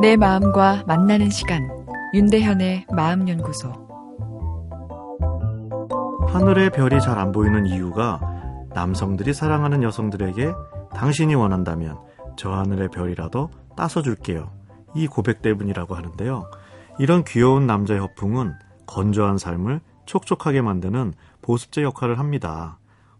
[0.00, 1.68] 내 마음과 만나는 시간
[2.14, 3.72] 윤대현의 마음연구소
[6.28, 8.20] 하늘의 별이 잘 안 보이는 이유가
[8.74, 10.52] 남성들이 사랑하는 여성들에게
[10.94, 11.98] 당신이 원한다면
[12.36, 14.52] 저 하늘의 별이라도 따서 줄게요.
[14.94, 16.48] 이 고백 때문이라고 하는데요.
[17.00, 18.54] 이런 귀여운 남자의 허풍은
[18.86, 21.12] 건조한 삶을 촉촉하게 만드는
[21.42, 22.78] 보습제 역할을 합니다.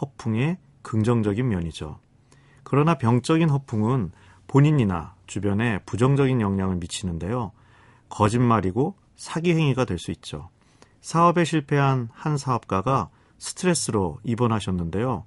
[0.00, 1.98] 허풍의 긍정적인 면이죠.
[2.62, 4.12] 그러나 병적인 허풍은
[4.50, 7.52] 본인이나 주변에 부정적인 영향을 미치는데요.
[8.08, 10.48] 거짓말이고 사기 행위가 될 수 있죠.
[11.00, 15.24] 사업에 실패한 한 사업가가 스트레스로 입원하셨는데요.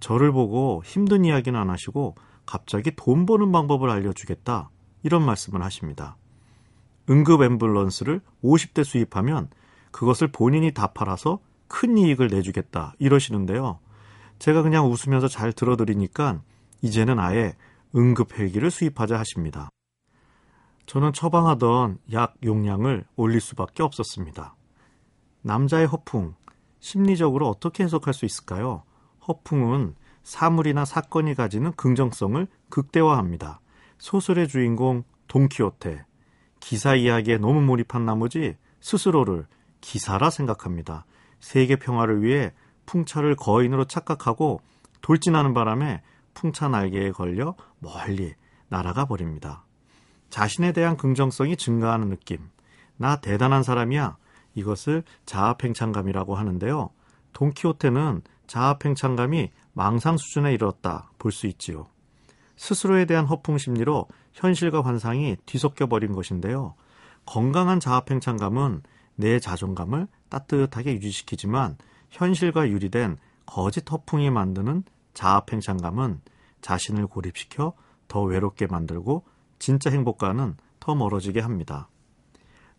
[0.00, 2.14] 저를 보고 힘든 이야기는 안 하시고
[2.46, 4.70] 갑자기 돈 버는 방법을 알려주겠다.
[5.02, 6.16] 이런 말씀을 하십니다.
[7.10, 9.50] 응급 앰뷸런스를 50대 수입하면
[9.90, 12.94] 그것을 본인이 다 팔아서 큰 이익을 내주겠다.
[12.98, 13.80] 이러시는데요.
[14.38, 16.40] 제가 그냥 웃으면서 잘 들어드리니까
[16.80, 17.54] 이제는 아예
[17.94, 19.68] 응급 헬기를 수입하자 하십니다.
[20.86, 24.56] 저는 처방하던 약 용량을 올릴 수밖에 없었습니다.
[25.42, 26.34] 남자의 허풍,
[26.80, 28.82] 심리적으로 어떻게 해석할 수 있을까요?
[29.28, 33.60] 허풍은 사물이나 사건이 가지는 긍정성을 극대화합니다.
[33.98, 36.04] 소설의 주인공 돈키호테,
[36.60, 39.46] 기사 이야기에 너무 몰입한 나머지 스스로를
[39.80, 41.06] 기사라 생각합니다.
[41.40, 42.52] 세계 평화를 위해
[42.86, 44.60] 풍차를 거인으로 착각하고
[45.00, 46.02] 돌진하는 바람에
[46.34, 48.34] 풍차 날개에 걸려 멀리
[48.68, 49.64] 날아가 버립니다.
[50.30, 52.38] 자신에 대한 긍정성이 증가하는 느낌.
[52.96, 54.16] 나 대단한 사람이야.
[54.54, 56.90] 이것을 자아팽창감이라고 하는데요.
[57.32, 61.86] 돈키호테는 자아팽창감이 망상 수준에 이르렀다 볼 수 있지요.
[62.56, 66.74] 스스로에 대한 허풍 심리로 현실과 환상이 뒤섞여 버린 것인데요.
[67.24, 68.82] 건강한 자아팽창감은
[69.16, 71.76] 내 자존감을 따뜻하게 유지시키지만
[72.10, 76.20] 현실과 유리된 거짓 허풍이 만드는 자아팽창감은
[76.60, 77.74] 자신을 고립시켜
[78.08, 79.24] 더 외롭게 만들고
[79.58, 81.88] 진짜 행복과는 더 멀어지게 합니다.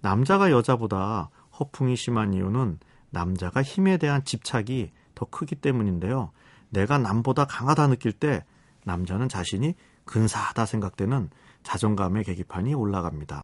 [0.02, 2.80] 남자가 여자보다 허풍이 심한 이유는
[3.10, 6.32] 남자가 힘에 대한 집착이 더 크기 때문인데요.
[6.70, 8.44] 내가 남보다 강하다 느낄 때
[8.83, 11.30] 남자는 자신이 근사하다 생각되는
[11.61, 13.42] 자존감의 계기판이 올라갑니다.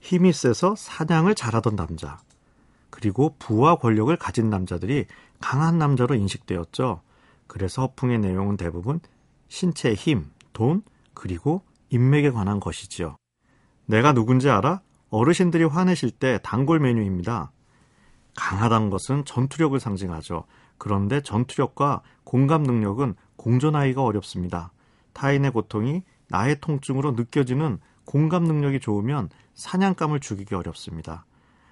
[0.00, 2.18] 힘이 세서 사냥을 잘하던 남자,
[2.90, 5.06] 그리고 부와 권력을 가진 남자들이
[5.40, 7.02] 강한 남자로 인식되었죠.
[7.52, 8.98] 그래서 허풍의 내용은 대부분
[9.48, 10.82] 신체의 힘, 돈,
[11.12, 13.18] 그리고 인맥에 관한 것이지요.
[13.84, 14.80] 내가 누군지 알아?
[15.10, 17.52] 어르신들이 화내실 때 단골 메뉴입니다.
[18.36, 20.44] 강하다는 것은 전투력을 상징하죠.
[20.78, 24.72] 그런데 전투력과 공감 능력은 공존하기가 어렵습니다.
[25.12, 31.26] 타인의 고통이 나의 통증으로 느껴지는 공감 능력이 좋으면 사냥감을 죽이기 어렵습니다.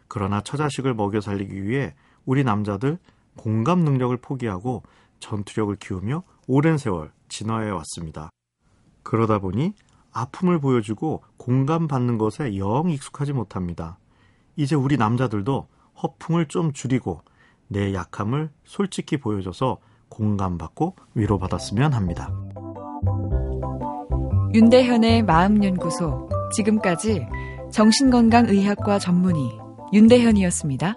[0.08, 1.94] 그러나 처자식을 먹여 살리기 위해
[2.26, 2.98] 우리 남자들
[3.38, 4.82] 공감 능력을 포기하고
[5.20, 8.31] 전투력을 키우며 오랜 세월 진화해 왔습니다.
[9.03, 9.75] 그러다 보니
[10.12, 13.98] 아픔을 보여주고 공감받는 것에 영 익숙하지 못합니다.
[14.56, 15.69] 이제 우리 남자들도
[16.03, 17.22] 허풍을 좀 줄이고
[17.69, 22.32] 내 약함을 솔직히 보여줘서 공감받고 위로받았으면 합니다.
[24.52, 26.28] 윤대현의 마음연구소.
[26.52, 27.26] 지금까지
[27.70, 29.56] 정신건강의학과 전문의
[29.92, 30.97] 윤대현이었습니다.